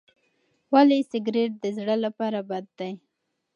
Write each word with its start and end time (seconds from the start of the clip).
ولې 0.73 0.99
سګریټ 1.11 1.51
د 1.63 1.65
زړه 1.77 1.95
لپاره 2.05 2.39
بد 2.49 2.65
دی؟ 2.79 2.93